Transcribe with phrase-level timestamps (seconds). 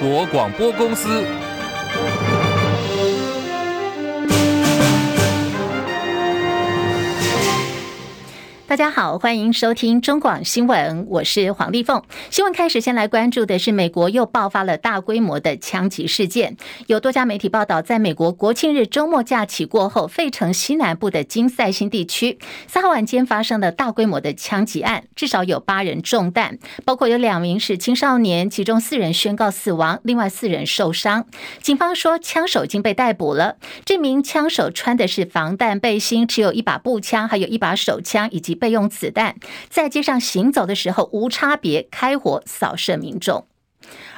[0.00, 1.47] 国广播公司。
[8.68, 12.02] 大家好，欢迎收听中广新闻，我是黄丽凤。
[12.28, 16.54] 新闻开始，先来关注的是美国又爆发了大规模的枪击事件。
[16.86, 31.24] 有多家媒体报道，在美国国庆日周末假期过后，费城西南部的金赛辛地区三号晚间发生了大规模的枪击案，至少有八人中弹，包括有两名是青少年，其中四人宣告死亡，另外四人受伤。
[31.62, 33.56] 警方说，枪手已经被逮捕了。
[33.86, 38.57] 这名枪手穿的是防弹背心，持有一把步枪，还有一把手枪以及。
[38.58, 39.36] 备用子弹，
[39.70, 43.46] 在街上行走的时候，无差别开火扫射民众。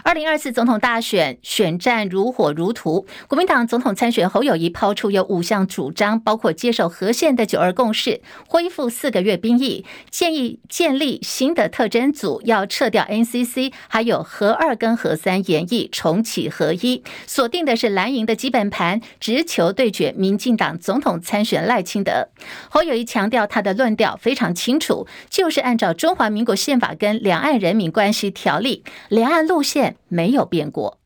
[0.02, 22.28] 二零二四总统大选选战如火如荼，国民党总统参选侯友谊抛出有五项主张，包括接受和宪的九二共识、恢复四个月兵役、建议建立新的特侦组、要撤掉 NCC，还有核二跟核三研议重启核一，锁定的是蓝营的基本盘，直球对决民进党总统参选赖清德。
[22.70, 29.89] 侯友谊强调他的论调非常清楚，就是按照中华民国宪法跟两岸人民关系条例，两岸路线。
[30.08, 30.96] 没有变过。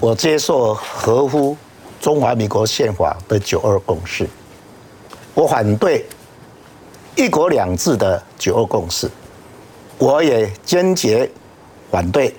[0.00, 1.56] 我接受合乎
[2.00, 4.28] 中华民国宪法的九二共识，
[5.34, 6.04] 我反对
[7.16, 9.10] 一国两制的九二共识，
[9.98, 11.30] 我也坚决
[11.90, 12.34] 反对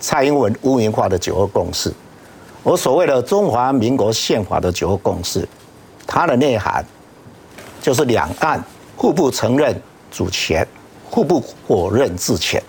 [0.00, 1.92] 蔡英文污名化的九二共识。
[2.62, 5.48] 我所谓的中华民国宪法的九二共识，
[6.06, 6.84] 它的内涵
[7.80, 8.62] 就是两岸
[8.96, 10.66] 互不承认主权，
[11.08, 12.60] 互不否认治权。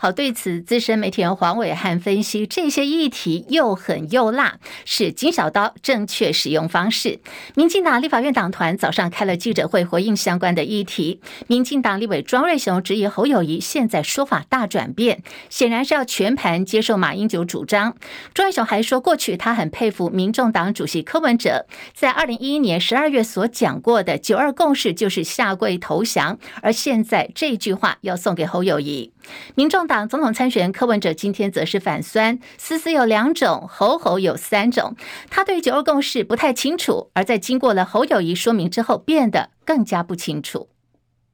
[0.00, 7.18] 好，对此资深媒体人黄伟汉分析，这些议题又狠又辣，是金小刀正确使用方式。
[7.56, 11.20] 民进党立法院党团早上开了记者会，回应相关的议题。
[11.48, 17.96] 民进党立委庄瑞雄质疑侯友谊现在说法大转变，显然是要全盘接受马英九主张。
[18.32, 29.12] 庄瑞雄还说，过去他很佩服民众党主席柯文哲，在二零一一年十二月所讲过的“九二共识”就是下跪投降，而现在这句话要送给侯友宜。
[29.56, 34.94] 民众党总统参选柯文哲今天则是反酸，思思有两种，侯侯有三种。
[35.30, 40.68] 他对九二共识不太清楚，而在经过了侯友谊说明之后，变得更加不清楚。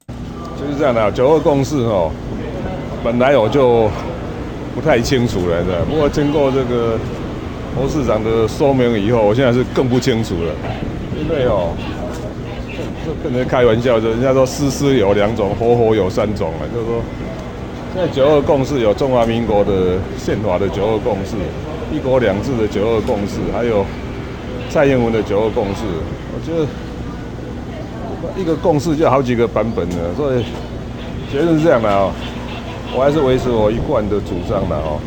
[0.07, 2.09] 就是这样的，九二共识哦，
[3.03, 3.89] 本来我就
[4.73, 6.97] 不太清楚了的，不过经过这个
[7.75, 10.55] 侯市长的说明以后，我现在是更不清楚了。
[11.19, 11.75] 因为哦，
[13.05, 17.03] 这跟人开玩笑，就人家说思思有两种，侯侯有三种啊，就是说。
[17.95, 21.37] 在九二共识有中华民国的宪法的九二共识，
[21.93, 23.85] 一国两制的九二共识，还有
[24.69, 25.83] 蔡英文的九二共识。
[26.33, 26.67] 我觉得
[28.37, 30.43] 一个共识就好几个版本了，所以
[31.31, 32.11] 结论是这样的哦。
[32.93, 34.99] 我还是维持我一贯的主张的哦，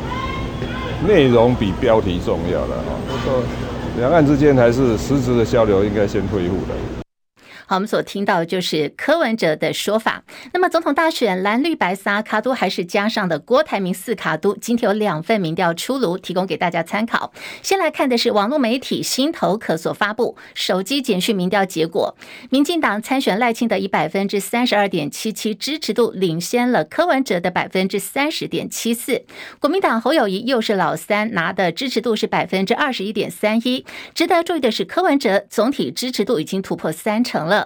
[1.06, 2.97] 内容比标题重要的哦。
[3.06, 3.43] 就说
[3.99, 6.97] 两岸之间还是实质的交流应该先恢复的。
[7.70, 10.24] 好，我们所听到的就是柯文哲的说法。
[10.54, 14.56] 那么，总统大选蓝绿白三卡都还是加上的郭台铭四卡都。
[14.56, 17.30] 今天有两份民调出炉，提供给大家参考。
[17.62, 22.16] 先来看的是网络媒体新头可所发布手机简讯民调结果。
[22.48, 29.26] 民进党参选赖清德以百分之三十二点七七支持度领先了柯文哲的百分之三十点七四。
[29.58, 33.84] 国民党侯友谊又是老三，拿的支持度是百分之二十一点三一。
[34.14, 37.57] 值得注意的是，柯文哲总体支持度已经突破三成了。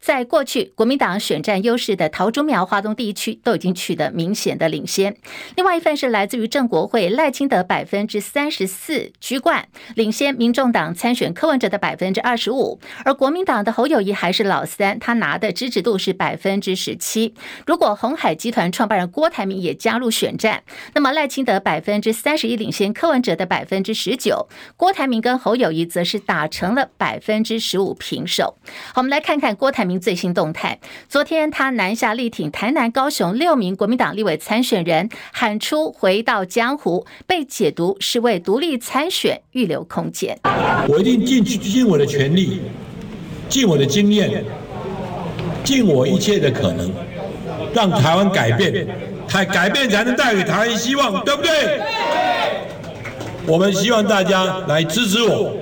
[0.00, 5.16] 在过去，国民党选战优势的桃竹苗、花东地区都已经取得明显的领先。
[5.56, 12.78] 另外一份是来自于正国会赖清德百分之三十四居冠，领先民众党参选柯文哲的百分之二十五。
[13.04, 17.34] 而国民党的侯友谊还是老三，他拿的支持度是百分之十七。
[17.66, 20.62] 如果红海集团创办人郭台铭也加入选战，
[20.94, 28.56] 那么赖清德百分之三十一领先柯文哲的百分之十九，郭台铭跟侯友谊则是打成了百分之十五平手。
[28.94, 29.39] 好，我们来看。
[29.40, 30.78] 看郭台铭最新动态，
[31.08, 40.38] 昨天他南下力挺台南、高雄六名国民党立委参选人，喊出回到江湖，被解读是为独立参选预留空间。
[40.88, 42.60] 我一定尽尽我的全力，
[43.48, 44.44] 尽我的经验，
[45.64, 46.92] 尽我一切的可能，
[47.72, 48.86] 让台湾改变，
[49.26, 51.80] 台改变才能带给台湾希望，对不对？
[53.46, 55.52] 我们希望大家来支持我，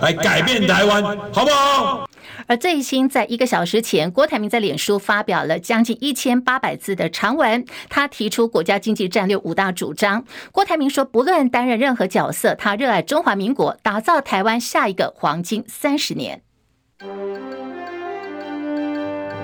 [0.00, 2.07] 来改变台湾，好不好？
[2.48, 10.24] 而最新，在一个小时前，郭台铭在脸书发表了将近一千八百字的长文，他提出国家经济战略五大主张。
[10.50, 16.42] 郭台铭说，不论担任任何角色，他热爱中华民国，打造台湾下一个黄金三十年。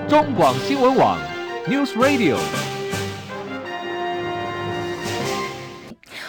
[0.09, 1.19] 中广新闻网
[1.67, 2.37] ，News Radio。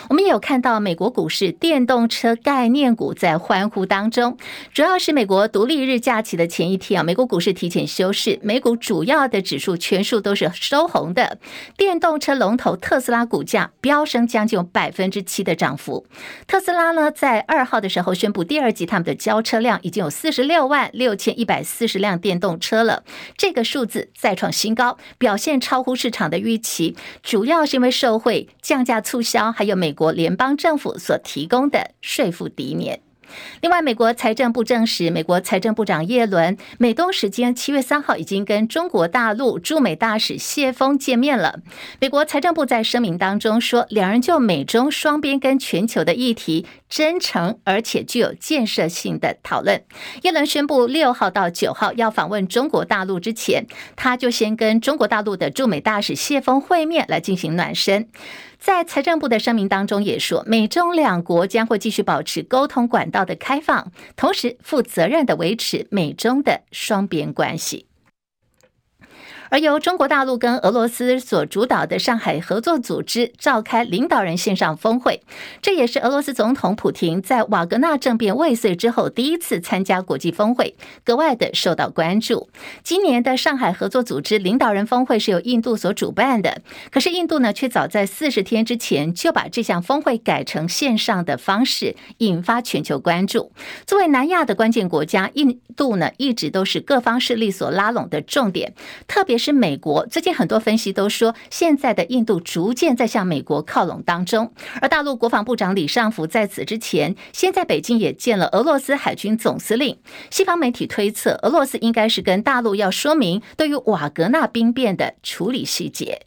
[0.08, 4.36] 我们也有看到美国股市电动车概念股在欢呼当中，
[4.72, 11.38] 主要是美国独立日假期的前一天啊，美国股市提前休市，美股主要的指数全数都是收红的。
[11.76, 16.06] 电动车龙头特斯拉股价飙升将近百分之七的涨幅。
[16.46, 23.02] 特斯拉呢，在二号的时候宣布，第二季他们的交车量已经有四十六万六千一百四十辆电动车了，
[23.36, 33.05] 这个数字再创新高，表现超乎市场的预期，主要是因为受惠降价促销，还有美国联邦政府所提供的税负抵免。
[33.60, 41.60] 另外，美国财政部证实，美国财政部长耶伦美东时间七月三号已经跟中国大陆驻美大使谢锋见面了。
[42.00, 49.82] 美国财政部在声明当中说，两人就美中双边跟全球的议题真诚而且具有建设性的讨论。
[50.22, 58.08] 耶伦宣布六号到九号要访问中国大陆之前，他就先跟中国大陆的驻美大使谢锋会面来进行暖身。
[58.58, 67.85] 在财政部的声明当中也说，美中两国将会继续保持沟通管道道的开放，同时负责任的维持美中的双边关系。
[69.48, 75.22] 而由中国大陆跟俄罗斯所主导的上海合作组织召开领导人线上峰会，
[75.62, 82.48] 这也是俄罗斯总统普廷在瓦格纳政变未遂之后第一次参加国际峰会，格外的受到关注。
[82.82, 93.52] 今年的上海合作组织领导人峰会是由印度所主办的，可是印度呢却早在四十天之前就把这项峰会改成线上的方式，引发全球关注。
[93.86, 98.74] 作为南亚的关键国家，印度呢一直都是各方势力所拉拢的重点，
[99.06, 99.35] 特别。
[99.38, 104.52] 是美国，最近很多分析都说，现在的印度逐渐在向美国靠拢当中。
[104.80, 109.98] 而大陆国防部长李尚福在此之前，先在北京也见了俄罗斯海军总司令。
[110.30, 116.22] 西方媒体推测，俄罗斯应该是跟大陆要说明对于瓦格纳兵变的处理细节。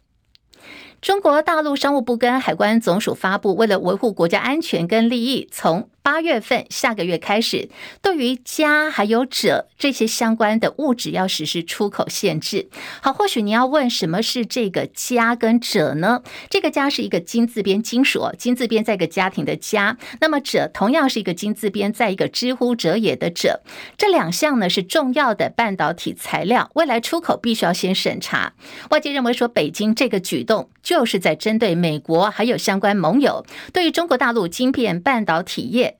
[1.00, 7.68] 中国大陆商务部跟海关总署发布，为了维护国家安全跟利益，从八月份下个月开始，
[8.00, 12.68] 对于镓还有鍺这些相关的物质要实施出口限制。
[13.02, 16.22] 好，或许你要问什么是这个镓跟鍺呢？
[16.48, 19.98] 这个镓是一个金字边金属，金字边在一个家庭的家。
[20.20, 23.62] 那么鍺同样是一个金字边在一个之乎者也的者。
[23.98, 28.54] 这两项呢是重要的半导体材料，未来出口必须要先审查。
[28.90, 35.98] 外界认为说，北京这个举动就是在针对美国还有相关盟友，对于中国大陆晶片半导体业。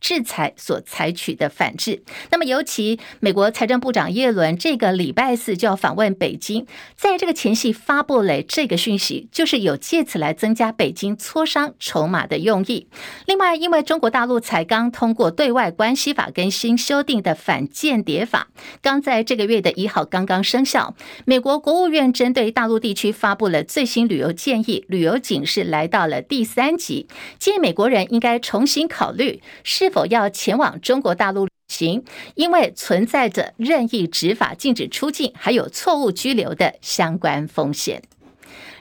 [0.00, 6.66] 制裁所采取的反制，那么尤其美国财政部长耶伦这个礼拜四就要访问北京，
[6.96, 12.88] 在这个前夕发布了这个讯息，就是有借此来增加北京磋商筹码的用意。
[13.26, 18.48] 另外，因为中国大陆才刚通过对外关系法跟新修订的反间谍法，
[18.80, 20.94] 刚在这个月的一号刚刚生效。
[21.26, 27.06] 美国国务院针对大陆地区发布了最新旅游建议，旅游警示来到了第三级，
[27.38, 29.89] 建议美国人应该重新考虑是。
[29.90, 32.04] 否要前往中国大陆旅行，
[32.34, 38.02] 因为存在着任意执法、禁止出境，还有错误拘留的相关风险。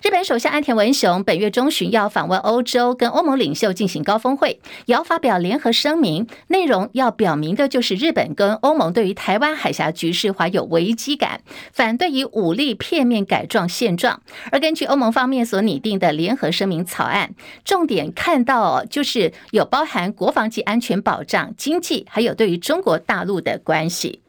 [0.01, 6.25] 日本首相岸田文雄本月中旬要访问欧洲，跟欧盟领袖进行高峰会，也要发表联合声明。
[6.48, 11.42] 内容要表明的就是日本跟欧盟对于台湾海峡局势怀有危机感，
[11.74, 14.22] 反对以武力片面改状现状。
[14.54, 24.22] 而根据欧盟方面所拟定的联合声明草案，重点看到就是有包含国防及安全保障、经济，还有对于中国大陆的关系。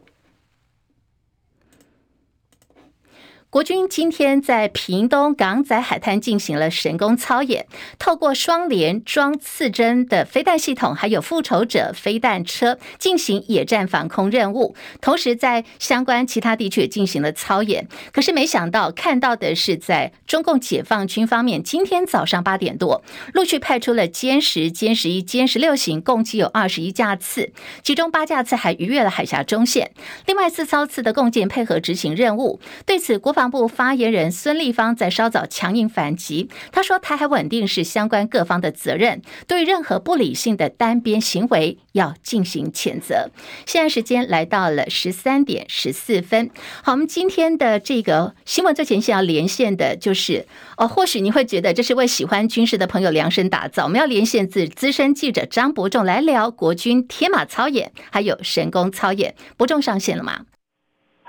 [3.50, 7.66] 国军今天在屏东港仔海滩进行了神功操演，
[7.99, 17.88] 透过双联装刺针的飞弹系统，还有复仇者飞弹车进行野战防空任务，同时在相关其他地区也进行了操演。
[18.12, 23.02] 可是没想到看到的是，在中共解放军方面，今天早上八点多，
[23.35, 27.50] 陆续派出了歼十、歼十一、歼十六型，共计有二十一架次，
[27.83, 29.90] 其中八架次还逾越了海峡中线，
[30.26, 32.61] 另外四艘次的共舰配合执行任务。
[32.87, 43.31] 对此，国防国防部发言人孙立方在稍早强硬反击，他说：“台海稳定是相关各方的责任，对任何不理性的单边行为要进行谴责。”
[43.65, 46.51] 现在时间来到了十三点十四分，
[46.83, 59.35] 好，我们今天的这个新闻最前线要连线的就是哦，或许你会觉得这是为喜欢军事的朋友量身打造，我们要连线自资深记者张伯仲来聊国军天马操演，还有神功操演。
[59.57, 60.41] 伯仲上线了吗？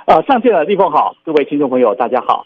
[0.06, 2.46] 呃，上线了，立峰好，各位听众朋友，大家好。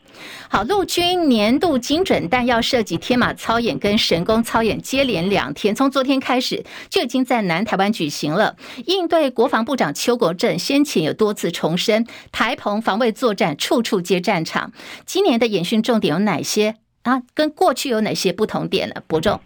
[0.49, 8.55] 好，陆军年度精准弹药射击天马操演跟神功操演接连两天，从昨天开始就已经在南台湾举行了。
[8.85, 14.71] 应对国防部长邱国正先前有多次重申，台澎防卫作战处处皆战场。
[15.05, 17.21] 今年的演训重点有哪些啊？
[17.33, 18.95] 跟过去有哪些不同点呢？
[19.07, 19.39] 伯仲。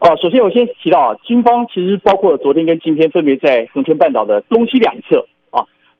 [0.00, 5.35] 哦，首先我先提到啊，军方其实包括昨天跟今天分别在恒春半岛的东西两侧啊，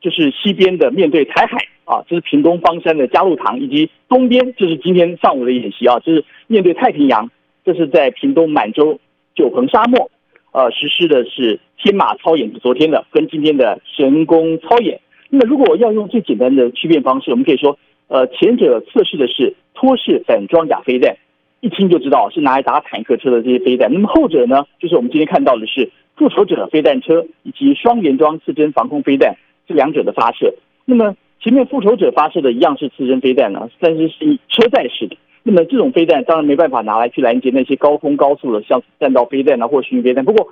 [0.00, 7.30] 就是西边的面对台海啊，这是屏东方山的佳鹿堂，以及东边就是今天上午的演习啊，就是面对太平洋，
[7.64, 8.98] 这是在屏东满洲
[9.34, 10.10] 九鹏沙漠，
[10.52, 15.00] 呃，实施的是天马操演，昨天的跟今天的神功操演。
[15.28, 21.16] 那么如果要用最简单的区别方式，我们可以说，呃，前者测试的是托式反装甲飞弹。
[21.60, 23.92] 一听就知道是拿来打坦克车的这些飞弹。
[23.92, 29.34] 那么后者呢，就是我们今天看到的是复仇者飞弹车以及双联装刺针防空飞弹
[29.66, 30.54] 这两者的发射。
[30.84, 35.16] 那么前面复仇者发射的一样是次针飞弹呢，但是是车载式的。
[35.42, 40.24] 那么这种飞弹当然没办法拿来去拦截那些高空高速的像弹道飞弹啊或巡飞弹。
[40.24, 40.48] 不过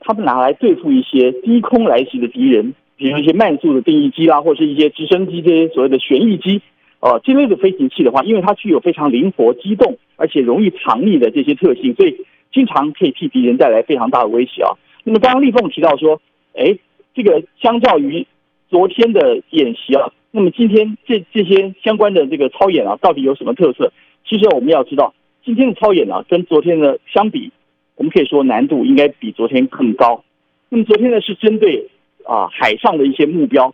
[0.00, 6.62] 他们拿来对付一些低空来袭的敌人，比如一些慢速的定翼机啦，或是一些直升机这些所谓的旋翼机。
[7.00, 12.16] 呃，这类的飞行器的话，因为它具有非常灵活、机动，而且容易藏匿的这些特性，所以
[12.50, 14.72] 经常可以替敌人带来非常大的威胁啊。
[15.04, 16.18] 那么刚刚立凤提到说，
[16.54, 16.78] 哎，
[17.14, 18.26] 这个相较于
[18.74, 23.92] 昨天的演习啊，那么今天这这些相关的这个操演啊，到底有什么特色？
[24.28, 25.14] 其实我们要知道，
[25.44, 27.52] 今天的操演啊，跟昨天的相比，
[27.94, 30.24] 我们可以说难度应该比昨天更高。
[30.70, 31.88] 那么昨天呢，是针对
[32.24, 33.72] 啊海上的一些目标，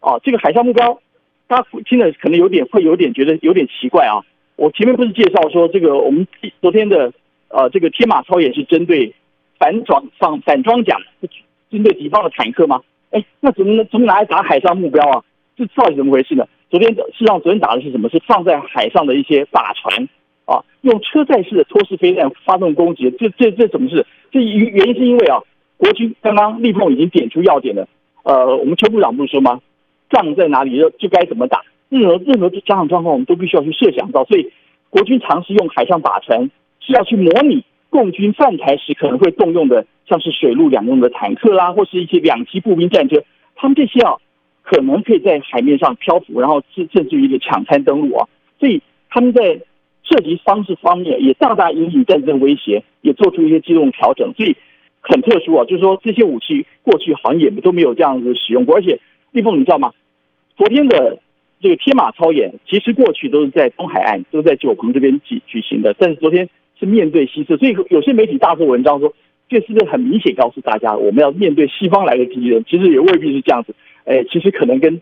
[0.00, 1.00] 啊，这个海上目标。
[1.46, 4.26] 大家听了可能有点会有点觉得有点奇怪啊！
[4.56, 6.26] 我前面不是介绍说这个我们
[6.60, 7.12] 昨天的
[7.46, 9.14] 呃这个天马操演是针对
[9.56, 10.96] 反装反反装甲，
[11.70, 12.82] 针对敌方的坦克吗？
[13.12, 15.22] 哎，那怎么能怎么拿来打海上目标啊？
[15.56, 16.44] 这到底怎么回事呢？
[16.70, 18.08] 昨天事实上昨天打的是什么？
[18.08, 20.08] 是放在海上的一些靶船
[20.46, 23.10] 啊，用车载式的托式飞弹发动攻击。
[23.18, 24.04] 这这这怎么是？
[24.30, 25.38] 这原因是因为啊，
[25.76, 27.86] 国军刚刚立凤已经点出要点了。
[28.24, 29.60] 呃，我们邱部长不是说吗？
[30.08, 34.50] 仗在哪里就就该怎么打，任何任何战场状况我们都必须要去设想到，所以
[34.90, 36.50] 国军尝试用海上靶船
[36.80, 43.22] 是要去模拟共军犯台时可能会动用的，像是水陆两用的坦克啦，或是一些两栖步兵战车，
[43.54, 44.16] 他们这些啊
[44.62, 48.26] 可能可以在海面上漂浮，然后甚甚至于一个抢滩登陆啊，
[48.58, 48.80] 所以
[49.10, 49.60] 他们在
[50.04, 54.56] 射击方式方面也大大引起战争威胁，也做出一些机动调整，所以
[55.00, 58.98] 很特殊啊，就是说这些武器过去好像也都没有这样子使用过，而且
[59.32, 59.92] 立凤你知道吗？
[60.56, 61.18] 昨天的
[61.60, 65.94] 这个天马操演，其实过去都是在东海岸，都在九鹏这边举举行的。
[65.98, 66.48] 但是昨天
[66.78, 69.14] 是面对西侧，所以有些媒体大做文章说，
[69.48, 72.64] 这是不是很明显告诉大家，我们要面对西方来的敌人？
[72.68, 73.74] 其实也未必是这样子。
[74.04, 75.00] 哎，其实可能跟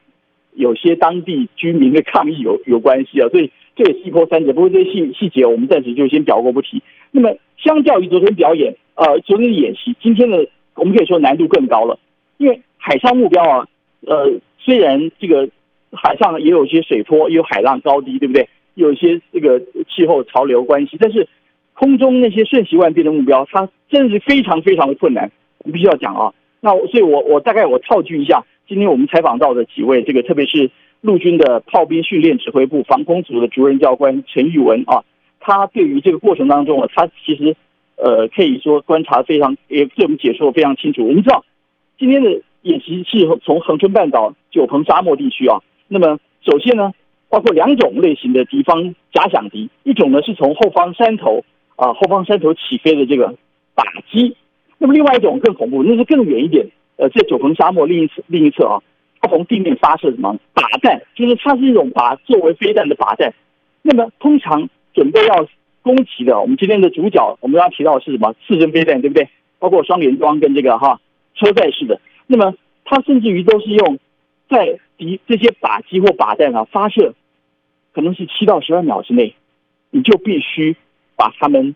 [0.55, 3.29] 有些当地居民的抗议有有关系啊。
[3.29, 4.53] 所以这也是一波三折。
[4.53, 6.83] 不过这些细细节我们暂时就先表过不提。
[7.11, 11.99] 那么相较于昨天表演，呃，昨天的演习，今天的我们可以说难度更高了，
[12.39, 13.69] 因为海上目标啊，
[14.07, 14.41] 呃。
[14.63, 15.49] 虽然这个
[15.91, 18.47] 海上也有一些水波，也有海浪高低，对不对？
[18.75, 19.59] 有一些这个
[19.89, 21.27] 气候潮流关系，但是
[21.81, 25.33] 空中那些瞬息万变的目标，它真的是非常非常的困难。
[25.65, 30.71] 我必须要讲啊，那所以我我大概我套句一下，今天我们采访到的几位，这个特别是
[31.01, 35.05] 陆军的炮兵训练指挥部防空组的主任教官陈玉文啊，
[35.41, 37.57] 他对于这个过程当中啊，他其实
[37.97, 41.07] 呃可以说观察非常，也对我们解说非常清楚。
[41.07, 41.45] 我们知道
[41.99, 42.43] 今天的。
[42.63, 46.93] 演习是从恒春半岛九鹏沙漠地区啊，那么首先呢，
[47.31, 51.43] 包括两种类型的敌方假想敌，一种呢是从后方山头
[51.81, 53.35] 啊后方山头起飞的这个
[53.75, 54.37] 靶机，
[54.77, 58.83] 那么另外一种更恐怖，那是更远一点，呃，在九层沙漠另一侧另一侧啊，
[59.19, 63.33] 它从地面发射什么靶弹，就是它是一种把作为飞弹的靶弹，
[63.81, 65.47] 那么通常准备要
[65.81, 68.35] 攻击的，我们今天的主角我们要提到的是什么？
[68.47, 69.27] 刺针飞弹对不对？
[69.59, 71.01] 包括双联装跟这个哈
[71.35, 71.99] 车载式的。
[72.27, 73.99] 那么，它甚至于都是用
[74.51, 77.15] 在敌这些靶机或靶弹啊发射，
[77.93, 79.35] 可能是七到十二秒之内，
[79.91, 80.77] 你就必须
[81.21, 81.75] 把他们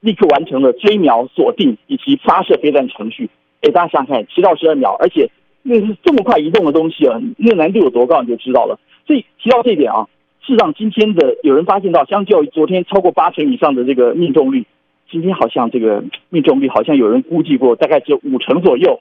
[0.00, 3.28] 立刻完成了追瞄、锁定以及发射飞弹程序。
[3.60, 5.28] 给大家想想看，七到十二秒，而且
[5.62, 8.80] 那是这么快移动的东西啊，那难度有多高你就知道了。
[9.06, 10.08] 所以提到这一点啊，
[10.40, 14.64] 事实上今天的有人发现到，相较于昨天超过八成以上的这个命中率，
[15.10, 19.00] 今天好像这个命中率好像有人估计过，大概只有五成左右。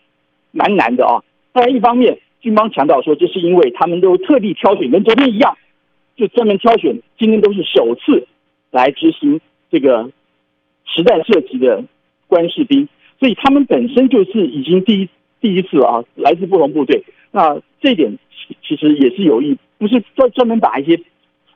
[0.56, 1.24] 蛮难的啊！
[1.52, 5.58] 当然，一方面军方强调说，这是因为他们都特地挑选，跟昨天一样，
[6.16, 8.28] 就专门挑选今天都是首次
[8.70, 9.42] 来执行
[9.74, 10.12] 这个
[10.86, 11.84] 实弹射击的
[12.28, 12.88] 官士兵，
[13.20, 15.10] 所以他们本身就是已经第一
[15.42, 17.04] 第一次啊，来自不同部队。
[17.32, 18.16] 那这一点
[18.62, 21.00] 其实也是有意，不是专专门把一些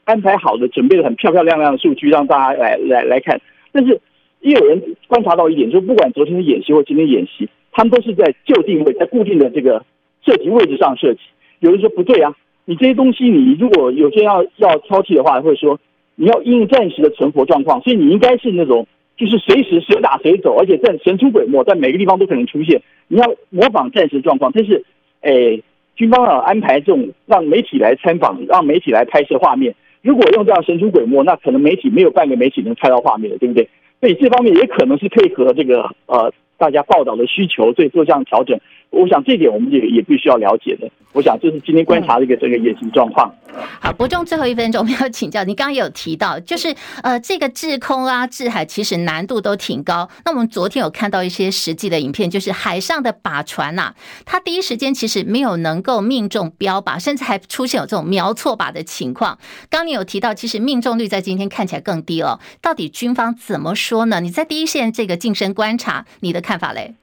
[0.05, 3.39] 安排好的、准备的很漂漂亮亮的数据让大家来来来看。
[3.71, 4.01] 但是
[4.39, 7.47] 也有人观察到一点，就是不管昨天的演习或今天演习。
[7.71, 9.85] 他们都是在就定位，在固定的这个
[10.25, 11.19] 射击位置上射击。
[11.59, 12.33] 有人说不对啊，
[12.65, 15.79] 你这些东西，你如果有些要要挑剔的话，会说
[16.19, 22.81] 你要应战时的存活状况，所以你应该是那种就是随时随打随走，而且在神出鬼没，在每个地方都可能出现。
[23.07, 24.83] 你要模仿战时状况，但是，
[25.21, 25.63] 诶，
[25.95, 29.75] 军方要安排这种让媒体来参访，让媒体来拍摄画面。
[30.01, 33.69] 如果用这样神出鬼没，那可能媒体没有半个媒体能拍到画面的，对不对？
[34.01, 38.59] 所以这方面也可能是配合这个呃大家报道的需求，所以做这样调整。
[38.89, 40.89] 我想这点我们也也必须要了解的。
[41.13, 43.33] 我想这是今天观察的一个这个演习状况。
[43.79, 50.07] 好，伯仲最后一分钟，我们要请教你，刚刚有提到，就是呃这个制空啊、制海其实难度都挺高。
[50.25, 59.39] 那我们昨天有看到一些实际的影片，就是海上的靶船呐、啊，它第一时间其实没有能够命中标靶，甚至还出现有这种瞄错靶的情况。
[59.69, 62.39] 刚刚你有提到，其实命中率在今天看起来更低了。
[62.61, 64.19] 到底军方怎么说呢？
[64.21, 66.93] 你在第一线这个近身观察，你的看法嘞？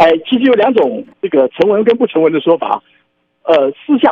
[0.00, 2.82] 哎，其实有两种这个成文跟不成文的说法。
[3.42, 4.10] 呃，私下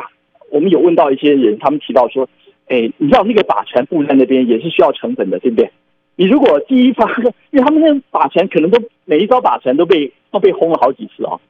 [0.50, 2.28] 我们有问到一些人，他们提到说，
[2.66, 5.71] 哎，你知道那个靶船布在那边也是需要成本的，对不对？
[6.16, 7.11] 你如果第一发，
[7.52, 11.40] 因为他们那靶船可能都每一招靶船都被都被轰了好几次啊，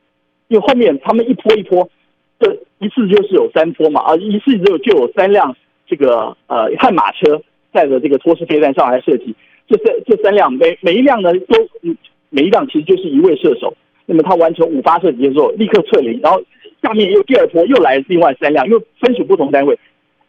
[0.46, 1.90] 因为后面他们一波一波，
[2.38, 7.42] 这一次就是有三波嘛，啊，一次只有就有三辆这个呃悍马车
[7.72, 9.34] 载着这个托式飞弹上来射击，
[9.66, 11.56] 这三这三辆每每一辆呢都
[12.30, 13.74] 每一辆其实就是一位射手。
[14.10, 16.42] 那么他完成五发射击的时候，立刻撤离，然后
[16.82, 19.78] 下面又第二波又来另外三辆，又分属不同单位。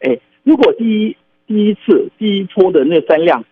[0.01, 1.15] 哎，如果第一
[1.47, 3.45] 第一次第一波的那三辆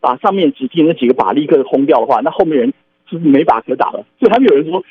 [0.00, 2.72] 把上面指定那几个靶立刻轰掉的话，那后面人
[3.10, 4.02] 是没靶可打了？
[4.18, 4.82] 所以他们有人说，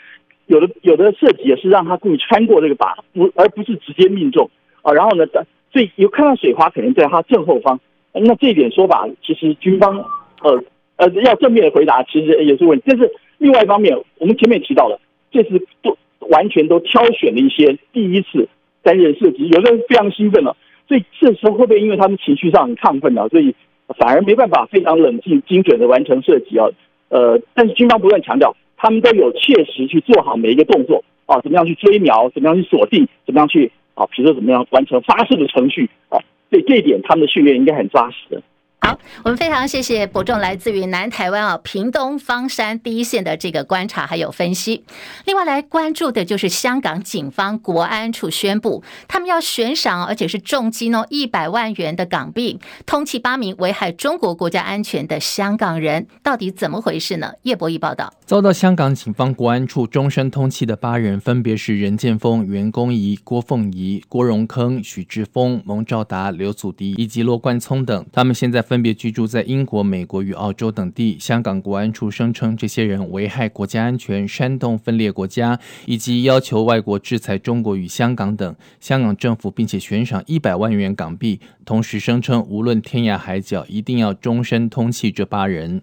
[0.45, 4.47] 有的有的射击也是让他故意穿过这个靶，不而不是直接命中
[4.83, 4.93] 啊。
[4.93, 5.25] 然后呢，
[5.73, 7.79] 所以有看到水花可能在他正后方。
[8.13, 9.97] 那这一点说法，其实军方
[10.43, 10.63] 呃
[10.97, 13.11] 呃要正面回答，其实也是问题，但是。
[13.45, 14.99] 另外一方面，我们前面提到了，
[15.29, 15.95] 这次都
[16.29, 18.49] 完全都挑选了一些第一次
[18.81, 23.53] 担任射击，有的人非常兴奋了，所以这时候会不会因为他们情绪上很亢奋啊，所以
[23.99, 26.65] 反而没办法非常冷静、精准的完成射击啊？
[27.09, 36.17] 呃，但是军方不断强调，他们都有切实去做好每一个动作啊，怎么样去追瞄，怎么样去锁定，怎么样去啊，比如说怎么样完成发射的程序啊，
[36.49, 38.41] 所以这一点他们的训练应该很扎实的。
[38.85, 44.83] 好，我们非常谢谢伯仲来自于南台湾啊屏东方山第一线的这个观察还有分析。
[45.25, 57.33] 另外来关注的就是香港警方国安处宣布，他们要悬赏而且是重金哦一百万元的港币，通缉八名危害中国国家安全的香港人，到底怎么回事呢？
[57.41, 68.74] 叶博义报道，遭到香港警方国安处终身通缉的八人，分别是任建峰、袁公仪、郭凤仪、郭荣铿、许志峰、蒙兆达、刘祖迪以及罗冠聪等，他们现在分。
[68.75, 71.15] 分别居住在英国、美国与澳洲等地。
[71.17, 78.53] 香港国安处声称，这些人危害国家安全、煽动分裂国家，以及要求外国制裁中国与香港等。
[78.81, 85.81] 香港政府并且悬赏一百万元港币，同时声称，无论天涯海角，一定要终身通缉这八人。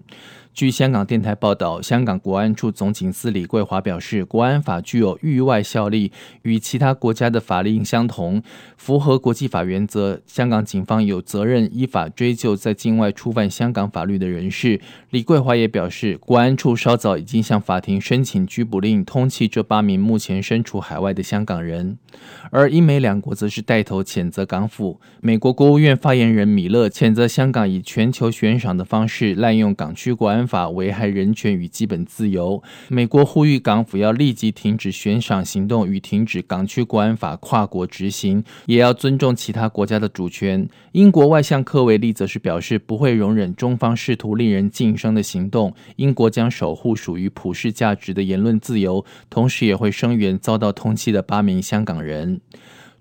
[0.55, 6.13] 据香港电台报道，香港国安处总警司李桂华表示，国安法具有域外效力，
[6.43, 8.43] 与其他国家的法令相同，
[8.77, 10.21] 符合国际法原则。
[10.27, 14.79] 香港警方有责任依法追究在境外触犯香港法律的人士。
[15.09, 21.97] 李桂华也表示，国安处稍早已经向法庭申请拘捕令，通缉这八名目前身处海外的香港人。
[22.51, 25.01] 而英美两国则是带头谴责港府。
[25.23, 32.63] 美国国务院发言人米勒谴责香港以全球悬赏的方式滥用港区国安法危害人权与基本自由。
[32.89, 40.69] 美国呼吁港府要立即停止悬赏行动与停止港区国安法跨国执行，也要尊重其他国家的主权。
[40.93, 52.41] 英国外相科维利则是表示不会容忍中方试图令人噤声的行动，英国将守护属于普世价值的言论自由，同时也会声援遭到通缉的八名香港人。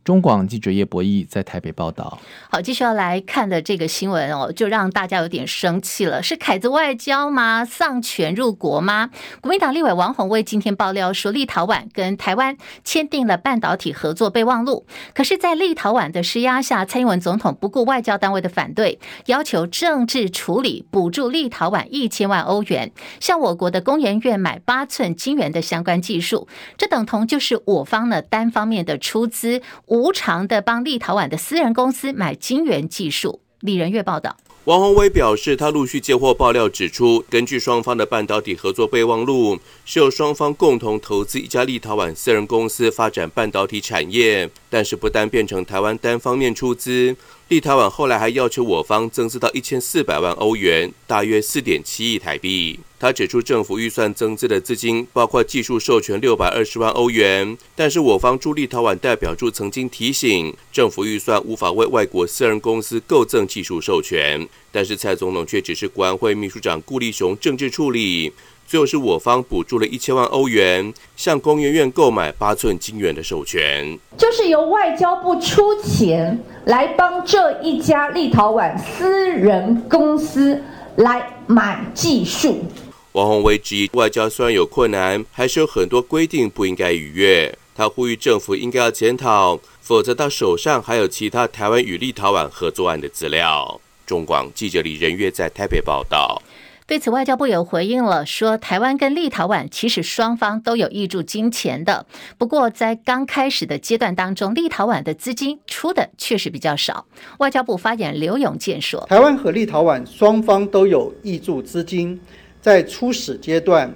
[0.03, 2.19] 中广记者叶博义在台北报道。
[2.49, 6.23] 好，继续要来看的这个新闻哦，就让大家有点生气了。
[6.23, 7.63] 是凯子外交吗？
[7.63, 9.11] 丧权入国吗？
[9.41, 14.87] 国民党立委王鸿薇今天爆料说，立陶宛跟台湾签订了半导体合作备忘录。
[15.13, 26.47] 可是，在立陶宛的施压下，蔡英文总统不顾外交单位的反对，要求政治处理，补助立陶宛一千万欧元，向我国的工研院买八寸晶圆的相关技术。
[26.75, 29.61] 这等同就是我方呢单方面的出资。
[29.91, 33.41] 无偿的帮立陶宛的私人公司买晶圆技术。
[33.59, 47.15] 李仁月报道，王宏威表示，他陆续接获爆料，指出根据双方的半导体合作备忘录，是由双方共同投资一家立陶宛私人公司发展半导体产业，但是不但变成台湾单方面出资。
[47.49, 52.79] 立陶宛后来还要求我方增资到一千四百万欧元，大约四点七亿台币。
[52.97, 64.47] 他指出，政府预算增资的资金包括技术授权六百二十万欧元，但是我方驻立陶宛代表处曾经提醒，政府预算无法为外国私人公司购赠技术授权。
[64.71, 68.31] 但是蔡总统却只是国安会秘书长顾立雄政治处理，
[68.71, 80.57] 最后是我方补助了一千万欧元，向工研院购买八寸晶圆的授权，就是由外交部出钱来帮这一家立陶宛私人公司
[80.95, 82.63] 来买技术。
[83.11, 87.53] 王宏威质疑，外交虽然有困难，还是有很多规定不应该逾越。
[87.75, 93.81] 他呼吁政府应该要检讨，否则他手上还有其他台湾与立陶宛合作案的资料。
[94.05, 96.41] 中广记者李仁月在台北报道。
[96.91, 102.05] 对此，外交部有回应了，说台湾跟立陶宛其实双方都有挹注金钱的，
[102.37, 107.05] 不过在刚开始的阶段当中，立陶宛的资金出的确实比较少。
[107.37, 112.19] 外交部发言刘永健说，台湾和立陶宛双方都有挹注资金。
[112.59, 113.89] 在初始阶段，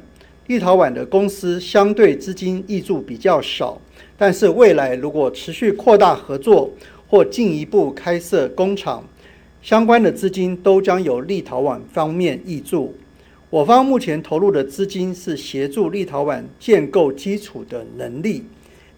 [0.47, 3.77] 立陶宛的公司相对资金挹注比较少，
[4.17, 6.71] 但是未来如果持续扩大合作
[7.09, 9.03] 或进一步开设工厂，
[9.65, 12.93] 相关的资金都将由立陶宛方面挹注。
[13.49, 18.43] 我方目前投入的资金是协助立陶宛建构基础的能力，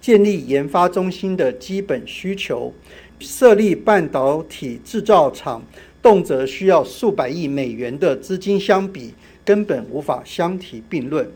[0.02, 2.74] 建立研发中心的基本需求，
[3.22, 5.64] 设立半导体制造厂，
[6.02, 9.14] 动辄需要数百亿美元的资金相比，
[9.46, 11.32] 根本无法相提并论。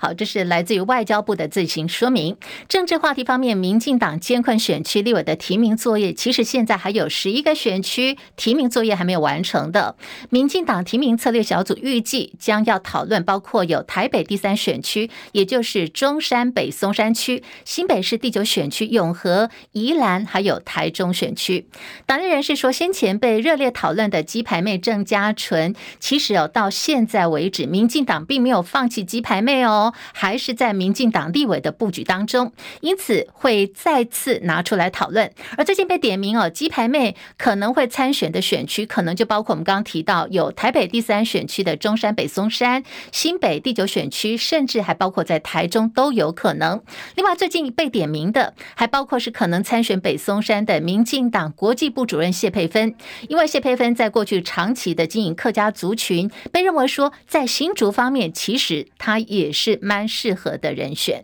[0.00, 2.36] 好，这是来自于外交部的自行说明。
[2.68, 9.96] 政治话题方面，民进党艰困选区立委的提名作业，其实现在还有十一个选区提名作业还没有完成的。
[10.30, 21.66] 民进党提名策略小组预计将要讨论，包括有台北第三选区，也就是中山北松山区；新北市第九选区永和、宜兰，还有台中选区。
[22.06, 29.87] 党内人士说，先前被热烈讨论的鸡排妹郑家纯，其实哦，到现在为止，民进党并没有放弃鸡排妹哦。
[30.12, 35.32] 还是在民进党立委的布局当中，因此会再次拿出来讨论。
[35.56, 46.82] 而最近被点名哦，鸡排妹可能会参选的选区，可能就包括我们刚刚提到有台北第三选区的中山北松山、新北第九选区，甚至还包括在台中都有可能。
[47.14, 52.94] 另外，最近被点名的还包括是可能参选北松山的民进党国际部主任谢佩芬，
[53.28, 59.77] 因为谢佩芬在过去长期的经营客家族群，被认为说在新竹方面，其实他也是。
[59.82, 61.22] 蛮适合的人选。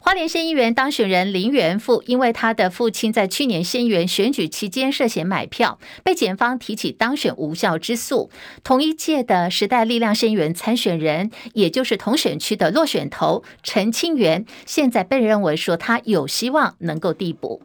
[0.00, 8.28] 花莲县议员当选人林元富，因为他的父亲在去年县议员选举期间涉嫌买票，被检方提起当选无效之诉。
[8.62, 17.62] 同一届的时代力量县议员参选人，也就是同选区的落选头陈清源，现在被认为说他有希望能够递补。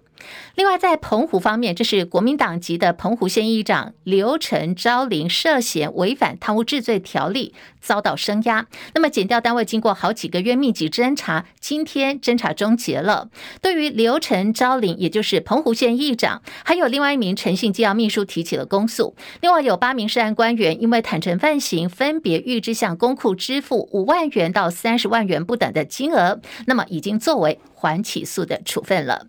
[0.55, 8.67] 另外，在澎湖方面，这是国民党籍的澎湖县议长刘成昭林涉嫌违反贪污治罪条例，遭到声押。
[8.93, 13.29] 那么，检调单位经过好几个月密集侦查，今天侦查终结了。
[13.61, 19.15] 对于刘成昭林，也就是澎湖县议长，还有另外一名诚信机要秘书提起了公诉。
[19.41, 29.27] 另外，有八名涉案官员因为坦承犯行，分别预支向公库支付五万元到三十万元不等的金额，那么已经作为缓起诉的处分了。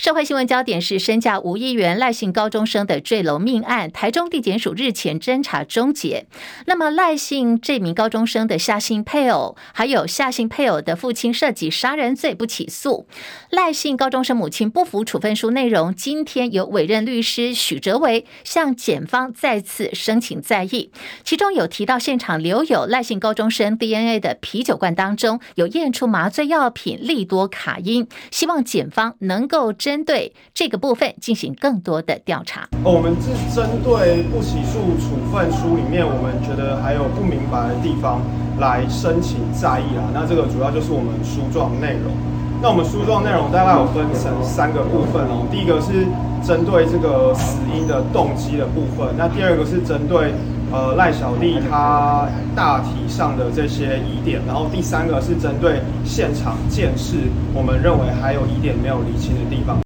[0.00, 6.24] 社会新闻焦点是身价五亿元赖姓高中生的坠楼命案，台中地检署日前侦查终结。
[6.64, 13.06] 那么赖姓这名高中生的夏姓配偶，还有夏姓配偶的父亲涉及杀人罪不起诉。
[13.50, 20.90] 赖姓高中生母亲不服处分书内容，今天由委任律师许哲维向检方再次申请再议，
[21.22, 32.68] 其中有提到现场留有赖姓高中生 DNA 的啤酒罐当中有验出麻醉药品利多卡因，希望检方能够针对这个部分进行更多的调查。
[32.84, 38.22] 我们是针对不起诉处分书里面，我们觉得还有不明白的地方
[38.60, 40.06] 来申请再议啊。
[40.14, 42.14] 那这个主要就是我们书状内容。
[42.62, 45.42] 那我们书状内容大概有分成三个部分哦。
[45.50, 46.06] 第一个是
[46.46, 49.10] 针对这个死因的动机的部分。
[49.18, 50.30] 那第二个是针对
[50.72, 54.40] 呃赖小弟他大体上的这些疑点。
[54.46, 57.16] 然后第三个是针对现场见识，
[57.52, 59.78] 我们认为还有疑点没有理清的地方。